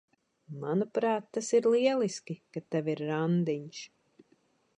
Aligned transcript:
Manuprāt, 0.63 1.27
tas 1.37 1.51
ir 1.57 1.69
lieliski, 1.75 2.39
ka 2.57 2.65
tev 2.77 2.93
ir 2.95 3.05
randiņš. 3.13 3.85